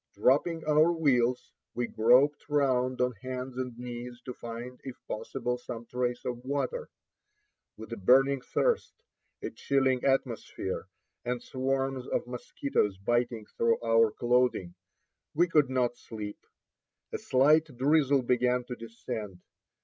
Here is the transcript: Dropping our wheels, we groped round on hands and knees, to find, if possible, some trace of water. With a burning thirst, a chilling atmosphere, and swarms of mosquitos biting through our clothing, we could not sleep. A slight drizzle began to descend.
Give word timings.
Dropping 0.15 0.65
our 0.65 0.91
wheels, 0.91 1.51
we 1.75 1.85
groped 1.85 2.49
round 2.49 2.99
on 3.01 3.11
hands 3.21 3.55
and 3.59 3.77
knees, 3.77 4.19
to 4.21 4.33
find, 4.33 4.81
if 4.83 4.95
possible, 5.07 5.59
some 5.59 5.85
trace 5.85 6.25
of 6.25 6.43
water. 6.43 6.89
With 7.77 7.93
a 7.93 7.97
burning 7.97 8.41
thirst, 8.41 9.03
a 9.43 9.51
chilling 9.51 10.03
atmosphere, 10.03 10.87
and 11.23 11.39
swarms 11.43 12.07
of 12.07 12.25
mosquitos 12.25 12.97
biting 12.97 13.45
through 13.45 13.77
our 13.85 14.09
clothing, 14.09 14.73
we 15.35 15.47
could 15.47 15.69
not 15.69 15.95
sleep. 15.97 16.47
A 17.13 17.19
slight 17.19 17.65
drizzle 17.77 18.23
began 18.23 18.63
to 18.63 18.75
descend. 18.75 19.43